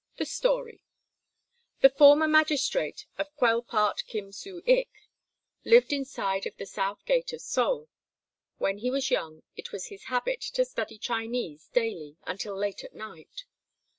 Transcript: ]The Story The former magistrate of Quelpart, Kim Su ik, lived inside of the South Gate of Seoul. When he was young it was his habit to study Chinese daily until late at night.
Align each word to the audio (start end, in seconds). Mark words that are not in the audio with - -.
]The 0.18 0.26
Story 0.26 0.84
The 1.80 1.88
former 1.88 2.28
magistrate 2.28 3.06
of 3.16 3.34
Quelpart, 3.38 4.02
Kim 4.06 4.30
Su 4.30 4.60
ik, 4.66 4.90
lived 5.64 5.90
inside 5.90 6.44
of 6.44 6.54
the 6.58 6.66
South 6.66 7.02
Gate 7.06 7.32
of 7.32 7.40
Seoul. 7.40 7.88
When 8.58 8.76
he 8.76 8.90
was 8.90 9.10
young 9.10 9.42
it 9.56 9.72
was 9.72 9.86
his 9.86 10.04
habit 10.12 10.42
to 10.52 10.66
study 10.66 10.98
Chinese 10.98 11.68
daily 11.68 12.18
until 12.26 12.54
late 12.58 12.84
at 12.84 12.92
night. 12.94 13.46